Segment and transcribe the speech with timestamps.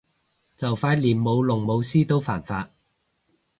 [0.57, 2.71] 就快連舞龍舞獅都犯法